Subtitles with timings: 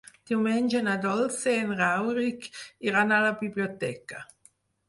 [0.29, 2.49] Diumenge na Dolça i en Rauric
[2.91, 4.27] iran a la biblioteca.